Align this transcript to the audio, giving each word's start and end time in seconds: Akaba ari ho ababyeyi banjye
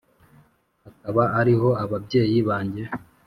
Akaba 0.89 1.23
ari 1.39 1.53
ho 1.59 1.69
ababyeyi 1.83 2.37
banjye 2.47 2.83